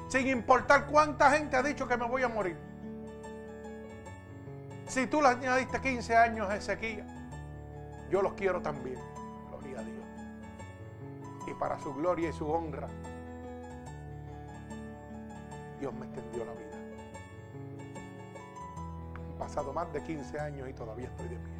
[0.08, 2.56] Sin importar cuánta gente ha dicho que me voy a morir.
[4.88, 7.06] Si tú le añadiste 15 años a Ezequiel,
[8.10, 8.98] yo los quiero también.
[9.48, 10.04] Gloria a Dios.
[11.46, 12.88] Y para su gloria y su honra,
[15.80, 16.70] Dios me extendió la vida.
[19.32, 21.54] Han pasado más de 15 años y todavía estoy de pie.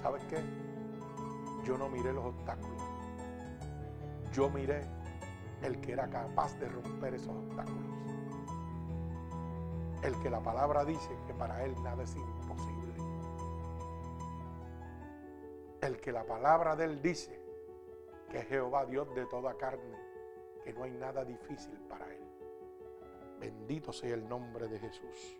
[0.00, 0.38] ¿Sabes qué?
[1.64, 2.94] Yo no miré los obstáculos
[4.34, 4.82] yo miré
[5.62, 7.84] el que era capaz de romper esos obstáculos.
[10.02, 12.94] El que la palabra dice que para él nada es imposible.
[15.80, 17.40] El que la palabra de él dice
[18.28, 19.96] que Jehová Dios de toda carne,
[20.64, 22.33] que no hay nada difícil para él.
[23.38, 25.38] Bendito sea el nombre de Jesús.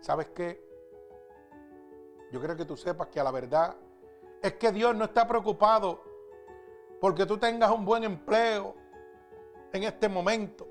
[0.00, 0.66] ¿Sabes qué?
[2.32, 3.76] Yo creo que tú sepas que a la verdad
[4.42, 6.02] es que Dios no está preocupado
[7.00, 8.74] porque tú tengas un buen empleo
[9.72, 10.66] en este momento,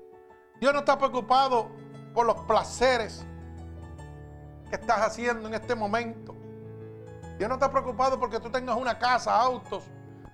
[0.60, 1.68] Dios no está preocupado
[2.12, 3.24] por los placeres
[4.68, 6.34] que estás haciendo en este momento.
[7.38, 9.84] Dios no está preocupado porque tú tengas una casa, autos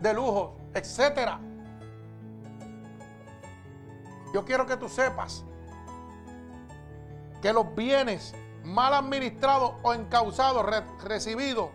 [0.00, 1.38] de lujo, etcétera.
[4.32, 5.44] Yo quiero que tú sepas
[7.44, 10.64] que los bienes mal administrados o encausados,
[11.04, 11.68] recibidos,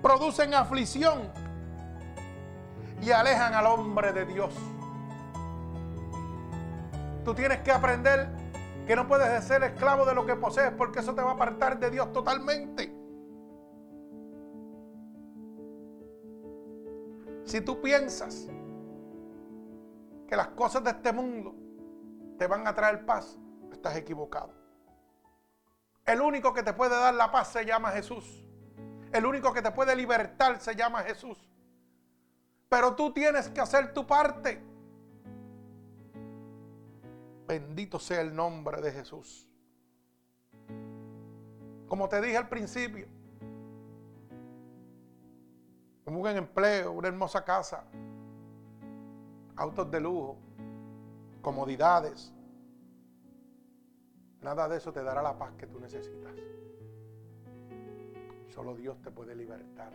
[0.00, 1.28] producen aflicción
[3.02, 4.54] y alejan al hombre de Dios.
[7.24, 8.28] Tú tienes que aprender
[8.86, 11.80] que no puedes ser esclavo de lo que posees porque eso te va a apartar
[11.80, 12.94] de Dios totalmente.
[17.44, 18.46] Si tú piensas
[20.28, 21.56] que las cosas de este mundo
[22.38, 23.36] te van a traer paz,
[23.72, 24.55] estás equivocado.
[26.06, 28.44] El único que te puede dar la paz se llama Jesús.
[29.12, 31.36] El único que te puede libertar se llama Jesús.
[32.68, 34.62] Pero tú tienes que hacer tu parte.
[37.48, 39.48] Bendito sea el nombre de Jesús.
[41.88, 43.06] Como te dije al principio,
[46.04, 47.84] un buen empleo, una hermosa casa,
[49.56, 50.36] autos de lujo,
[51.42, 52.32] comodidades.
[54.42, 56.34] Nada de eso te dará la paz que tú necesitas.
[58.48, 59.92] Solo Dios te puede libertar.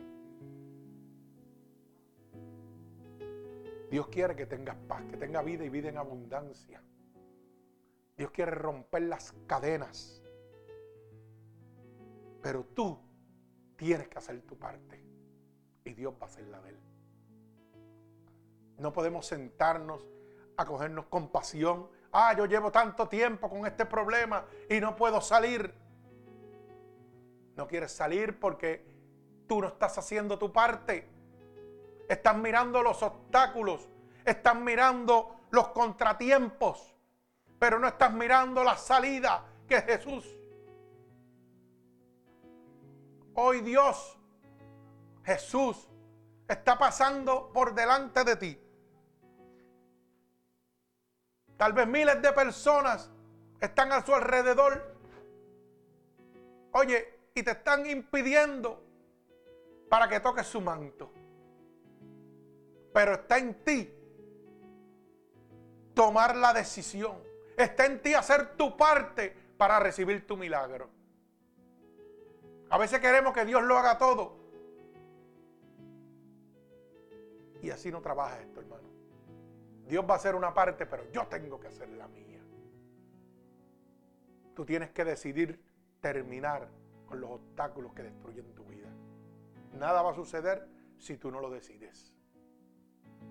[3.90, 6.82] Dios quiere que tengas paz, que tengas vida y vida en abundancia.
[8.16, 10.22] Dios quiere romper las cadenas.
[12.42, 12.98] Pero tú
[13.76, 15.04] tienes que hacer tu parte.
[15.84, 16.80] Y Dios va a hacer la de él.
[18.78, 20.08] No podemos sentarnos
[20.56, 21.90] a cogernos compasión.
[22.12, 25.74] Ah, yo llevo tanto tiempo con este problema y no puedo salir.
[27.56, 28.86] No quieres salir porque
[29.48, 31.08] tú no estás haciendo tu parte.
[32.10, 33.90] Estás mirando los obstáculos.
[34.26, 36.92] Estás mirando los contratiempos
[37.62, 40.26] pero no estás mirando la salida que es Jesús.
[43.36, 44.18] Hoy Dios,
[45.24, 45.88] Jesús,
[46.48, 48.61] está pasando por delante de ti.
[51.62, 53.12] Tal vez miles de personas
[53.60, 54.96] están a su alrededor.
[56.72, 58.84] Oye, y te están impidiendo
[59.88, 61.12] para que toques su manto.
[62.92, 63.94] Pero está en ti
[65.94, 67.22] tomar la decisión
[67.56, 70.90] Está en ti hacer tu parte para recibir tu milagro.
[72.72, 74.36] A veces queremos que Dios lo haga todo.
[77.62, 78.91] Y así no trabaja esto, hermano.
[79.88, 82.42] Dios va a hacer una parte, pero yo tengo que hacer la mía.
[84.56, 85.64] Tú tienes que decidir
[86.00, 86.70] terminar
[87.06, 88.90] con los obstáculos que destruyen tu vida.
[89.74, 90.68] Nada va a suceder
[90.98, 92.14] si tú no lo decides.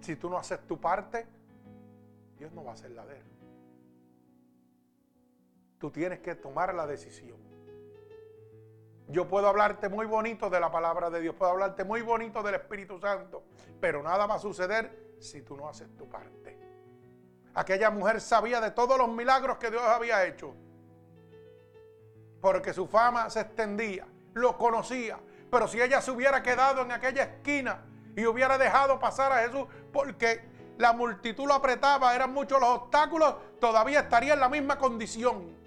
[0.01, 1.27] Si tú no haces tu parte,
[2.39, 3.41] Dios no va a hacer la de él
[5.81, 7.39] tú tienes que tomar la decisión.
[9.09, 12.55] Yo puedo hablarte muy bonito de la palabra de Dios, puedo hablarte muy bonito del
[12.55, 13.43] Espíritu Santo,
[13.81, 16.59] pero nada va a suceder si tú no haces tu parte.
[17.55, 20.55] Aquella mujer sabía de todos los milagros que Dios había hecho,
[22.41, 25.19] porque su fama se extendía, lo conocía,
[25.51, 27.85] pero si ella se hubiera quedado en aquella esquina
[28.17, 30.43] y hubiera dejado pasar a Jesús, porque
[30.79, 35.59] la multitud lo apretaba, eran muchos los obstáculos, todavía estaría en la misma condición.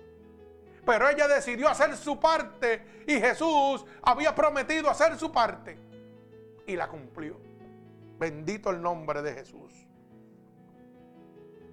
[0.86, 5.78] Pero ella decidió hacer su parte y Jesús había prometido hacer su parte
[6.66, 7.53] y la cumplió.
[8.24, 9.86] Bendito el nombre de Jesús.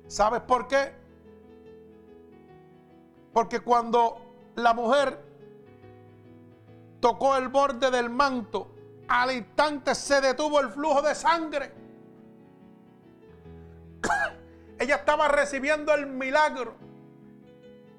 [0.09, 0.93] ¿Sabes por qué?
[3.33, 5.17] Porque cuando la mujer
[6.99, 8.75] tocó el borde del manto,
[9.07, 11.73] al instante se detuvo el flujo de sangre.
[14.81, 16.75] Ella estaba recibiendo el milagro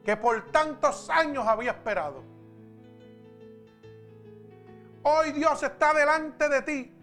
[0.04, 2.22] que por tantos años había esperado.
[5.04, 7.01] Hoy Dios está delante de ti,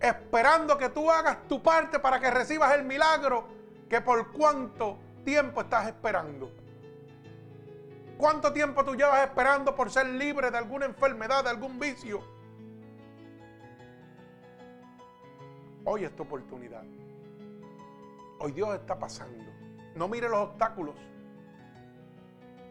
[0.00, 3.48] esperando que tú hagas tu parte para que recibas el milagro
[3.88, 6.50] que por cuánto tiempo estás esperando.
[8.16, 12.20] ¿Cuánto tiempo tú llevas esperando por ser libre de alguna enfermedad, de algún vicio?
[15.84, 16.82] Hoy es tu oportunidad.
[18.40, 19.44] Hoy Dios está pasando.
[19.94, 20.94] No mire los obstáculos.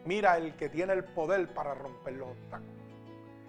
[0.04, 2.74] Mira el que tiene el poder para romper los obstáculos.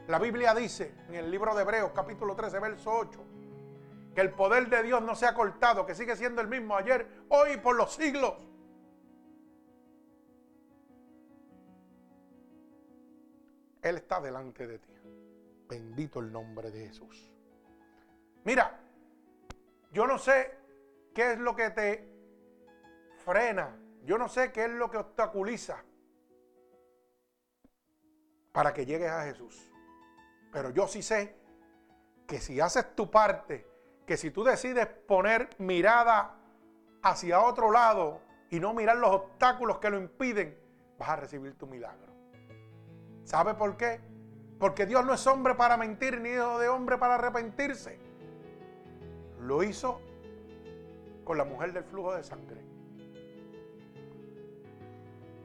[0.08, 3.20] La Biblia dice en el libro de Hebreos capítulo 13, verso 8,
[4.20, 7.08] que el poder de Dios no se ha cortado, que sigue siendo el mismo ayer,
[7.30, 8.34] hoy y por los siglos.
[13.82, 14.92] Él está delante de ti.
[15.70, 17.34] Bendito el nombre de Jesús.
[18.44, 18.78] Mira,
[19.94, 20.54] yo no sé
[21.16, 22.14] qué es lo que te
[23.24, 23.80] frena.
[24.04, 25.82] Yo no sé qué es lo que obstaculiza
[28.52, 29.72] para que llegues a Jesús.
[30.52, 31.38] Pero yo sí sé
[32.28, 33.69] que si haces tu parte,
[34.10, 36.34] que si tú decides poner mirada
[37.04, 40.58] hacia otro lado y no mirar los obstáculos que lo impiden,
[40.98, 42.12] vas a recibir tu milagro.
[43.24, 44.02] ¿Sabe por qué?
[44.58, 48.00] Porque Dios no es hombre para mentir, ni hijo de hombre para arrepentirse.
[49.42, 50.02] Lo hizo
[51.24, 52.66] con la mujer del flujo de sangre.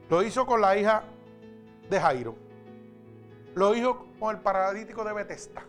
[0.09, 1.03] Lo hizo con la hija
[1.87, 2.35] de Jairo.
[3.53, 5.63] Lo hizo con el paralítico de Betesda.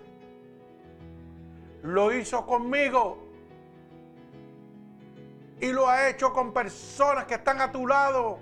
[1.82, 3.18] Lo hizo conmigo.
[5.60, 8.38] Y lo ha hecho con personas que están a tu lado.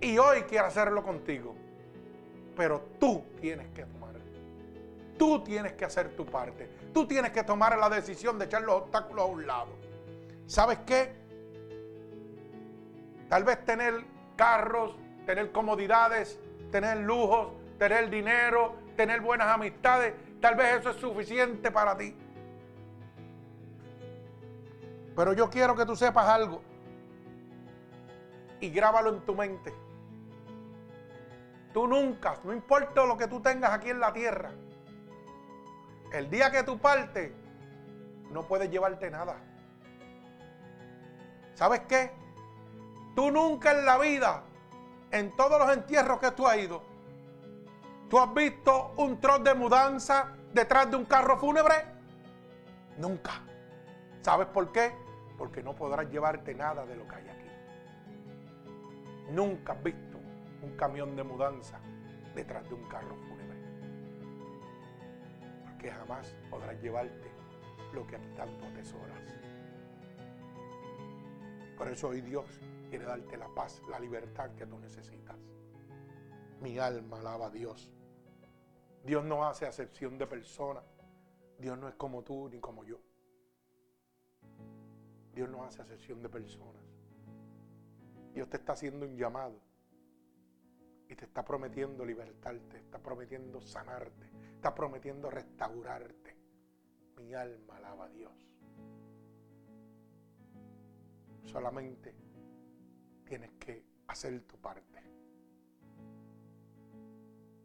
[0.00, 1.54] Y hoy quiere hacerlo contigo.
[2.56, 4.14] Pero tú tienes que tomar.
[5.18, 6.70] Tú tienes que hacer tu parte.
[6.94, 9.70] Tú tienes que tomar la decisión de echar los obstáculos a un lado.
[10.46, 11.12] ¿Sabes qué?
[13.28, 14.04] Tal vez tener
[14.36, 14.96] carros,
[15.26, 16.40] tener comodidades,
[16.70, 17.48] tener lujos,
[17.78, 22.16] tener dinero, tener buenas amistades, tal vez eso es suficiente para ti.
[25.16, 26.62] Pero yo quiero que tú sepas algo
[28.60, 29.74] y grábalo en tu mente.
[31.72, 34.52] Tú nunca, no importa lo que tú tengas aquí en la tierra,
[36.12, 37.32] el día que tú partes,
[38.30, 39.36] no puedes llevarte nada.
[41.54, 42.12] ¿Sabes qué?
[43.14, 44.44] Tú nunca en la vida,
[45.10, 46.82] en todos los entierros que tú has ido,
[48.08, 51.74] tú has visto un troz de mudanza detrás de un carro fúnebre.
[52.96, 53.42] Nunca.
[54.22, 54.92] ¿Sabes por qué?
[55.36, 57.48] Porque no podrás llevarte nada de lo que hay aquí.
[59.30, 60.18] Nunca has visto
[60.62, 61.78] un camión de mudanza
[62.34, 63.58] detrás de un carro fúnebre.
[65.64, 67.30] Porque jamás podrás llevarte
[67.92, 69.18] lo que aquí tanto atesoras.
[71.76, 75.36] Por eso hoy Dios quiere darte la paz, la libertad que tú necesitas.
[76.60, 77.92] Mi alma alaba a Dios.
[79.04, 80.84] Dios no hace acepción de personas.
[81.58, 83.00] Dios no es como tú ni como yo.
[85.32, 86.82] Dios no hace acepción de personas.
[88.32, 89.60] Dios te está haciendo un llamado
[91.08, 96.36] y te está prometiendo libertarte, está prometiendo sanarte, está prometiendo restaurarte.
[97.16, 98.32] Mi alma alaba a Dios.
[101.44, 102.14] Solamente
[103.24, 105.02] tienes que hacer tu parte.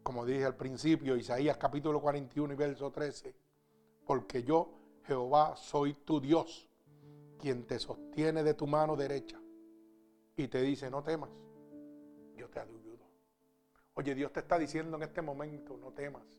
[0.04, 3.34] Como dije al principio, Isaías capítulo 41 y verso 13,
[4.06, 4.70] porque yo,
[5.06, 6.68] Jehová, soy tu Dios,
[7.40, 9.40] quien te sostiene de tu mano derecha
[10.36, 11.30] y te dice, no temas,
[12.36, 12.84] yo te ayudo.
[13.94, 16.38] Oye, Dios te está diciendo en este momento, no temas.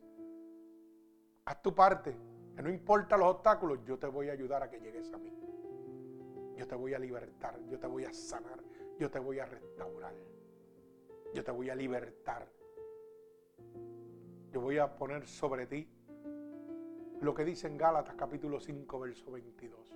[1.45, 2.15] Haz tu parte,
[2.55, 5.33] que no importa los obstáculos, yo te voy a ayudar a que llegues a mí.
[6.55, 8.63] Yo te voy a libertar, yo te voy a sanar,
[8.99, 10.13] yo te voy a restaurar.
[11.33, 12.54] Yo te voy a libertar.
[14.55, 15.85] Yo voy a poner sobre ti
[17.19, 19.93] lo que dice en Gálatas capítulo 5, verso 22.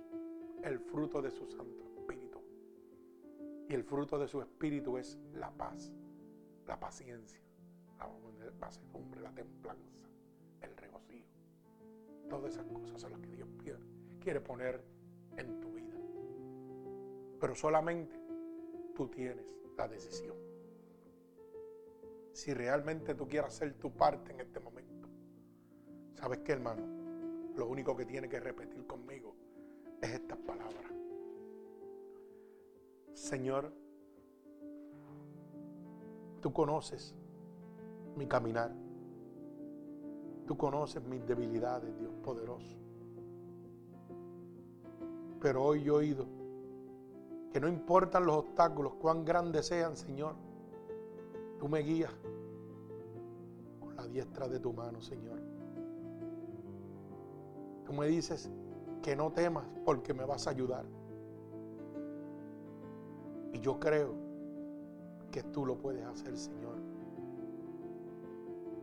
[0.62, 2.42] El fruto de su Santo Espíritu.
[3.70, 5.90] Y el fruto de su Espíritu es la paz,
[6.66, 7.40] la paciencia,
[7.98, 8.06] la
[8.60, 10.06] mansedumbre, la templanza,
[10.60, 11.32] el regocijo.
[12.28, 13.48] Todas esas cosas son las que Dios
[14.20, 14.84] quiere poner
[15.38, 15.96] en tu vida.
[17.40, 18.14] Pero solamente
[18.94, 19.46] tú tienes
[19.78, 20.49] la decisión.
[22.32, 25.08] Si realmente tú quieres hacer tu parte en este momento,
[26.14, 26.82] ¿sabes qué, hermano?
[27.56, 29.34] Lo único que tiene que repetir conmigo
[30.00, 30.92] es estas palabras.
[33.12, 33.72] Señor,
[36.40, 37.14] tú conoces
[38.16, 38.72] mi caminar.
[40.46, 42.76] Tú conoces mis debilidades, Dios poderoso.
[45.40, 46.26] Pero hoy yo he oído
[47.52, 50.34] que no importan los obstáculos, cuán grandes sean, Señor,
[51.60, 52.10] tú me guías
[53.80, 55.38] con la diestra de tu mano, Señor.
[57.84, 58.48] Tú me dices
[59.02, 60.86] que no temas porque me vas a ayudar.
[63.52, 64.14] Y yo creo
[65.30, 66.76] que tú lo puedes hacer, Señor.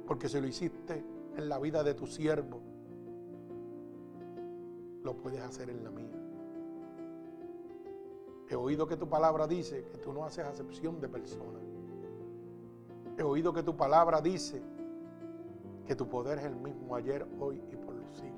[0.06, 1.04] Porque si lo hiciste
[1.36, 2.62] en la vida de tu siervo,
[5.04, 6.16] lo puedes hacer en la mía.
[8.50, 11.67] He oído que tu palabra dice que tú no haces acepción de personas.
[13.18, 14.62] He oído que tu palabra dice
[15.86, 18.34] que tu poder es el mismo ayer, hoy y por los siglos.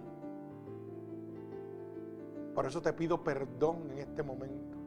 [2.56, 4.78] Por eso te pido perdón en este momento.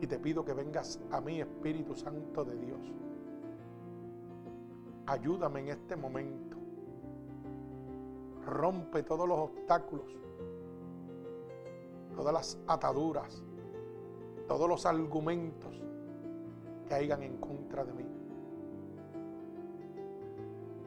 [0.00, 2.80] Y te pido que vengas a mí, Espíritu Santo de Dios.
[5.06, 6.56] Ayúdame en este momento.
[8.46, 10.22] Rompe todos los obstáculos
[12.12, 13.42] todas las ataduras,
[14.46, 15.82] todos los argumentos
[16.92, 18.04] hayan en contra de mí.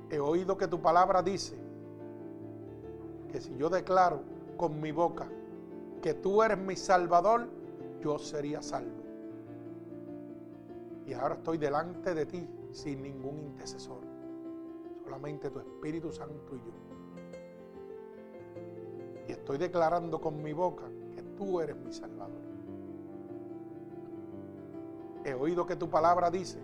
[0.10, 1.56] He oído que tu palabra dice
[3.32, 4.22] que si yo declaro
[4.58, 5.28] con mi boca
[6.02, 7.48] que tú eres mi salvador,
[8.02, 9.04] yo sería salvo.
[11.08, 14.02] Y ahora estoy delante de ti sin ningún intercesor,
[15.04, 16.74] solamente tu Espíritu Santo y yo.
[19.28, 20.84] Y estoy declarando con mi boca
[21.16, 22.55] que tú eres mi salvador.
[25.26, 26.60] He oído que tu palabra dice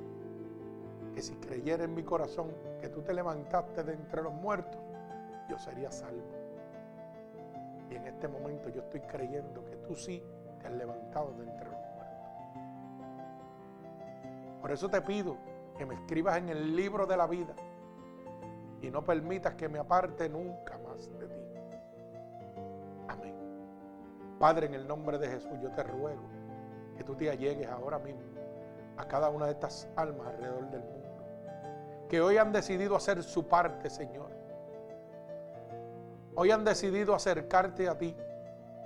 [1.15, 4.79] que si creyera en mi corazón que tú te levantaste de entre los muertos,
[5.49, 6.21] yo sería salvo.
[7.89, 10.23] Y en este momento yo estoy creyendo que tú sí
[10.59, 12.27] te has levantado de entre los muertos.
[14.61, 15.37] Por eso te pido
[15.75, 17.55] que me escribas en el libro de la vida
[18.79, 21.41] y no permitas que me aparte nunca más de ti.
[23.07, 23.35] Amén.
[24.37, 26.21] Padre, en el nombre de Jesús yo te ruego
[26.95, 28.40] que tú te allegues ahora mismo
[28.97, 31.01] a cada una de estas almas alrededor del mundo
[32.11, 34.29] que hoy han decidido hacer su parte, Señor.
[36.35, 38.13] Hoy han decidido acercarte a ti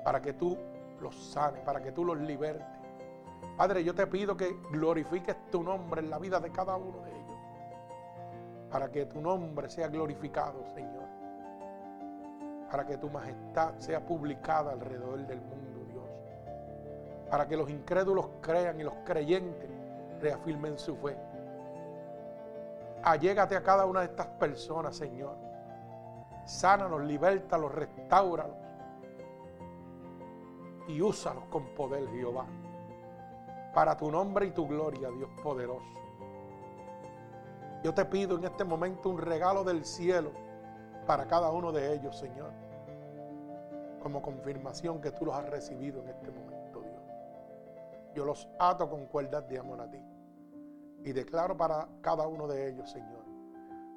[0.04, 0.56] para que tú
[1.02, 2.68] los sanes, para que tú los libertes.
[3.58, 7.10] Padre, yo te pido que glorifiques tu nombre en la vida de cada uno de
[7.10, 7.40] ellos,
[8.70, 11.06] para que tu nombre sea glorificado, Señor,
[12.70, 16.06] para que tu majestad sea publicada alrededor del mundo, Dios,
[17.32, 19.75] para que los incrédulos crean y los creyentes
[20.22, 21.18] reafirmen su fe
[23.06, 25.36] Allégate a cada una de estas personas, Señor.
[26.44, 28.58] Sánalos, libértalos, restauralos.
[30.88, 32.48] Y úsalos con poder, Jehová.
[33.76, 35.86] Para tu nombre y tu gloria, Dios poderoso.
[37.84, 40.32] Yo te pido en este momento un regalo del cielo
[41.06, 42.52] para cada uno de ellos, Señor.
[44.02, 46.55] Como confirmación que tú los has recibido en este momento.
[48.16, 50.00] Yo los ato con cuerdas de amor a ti.
[51.04, 53.26] Y declaro para cada uno de ellos, Señor,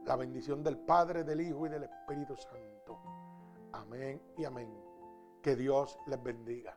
[0.04, 3.00] la bendición del Padre, del Hijo y del Espíritu Santo.
[3.72, 4.68] Amén y amén.
[5.40, 6.76] Que Dios les bendiga.